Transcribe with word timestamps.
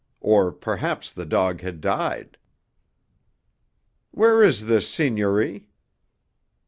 Or 0.19 0.51
perhaps 0.51 1.11
the 1.11 1.27
dog 1.27 1.61
had 1.61 1.79
died!" 1.79 2.39
"Where 4.09 4.41
is 4.41 4.65
this 4.65 4.89
seigniory?" 4.89 5.67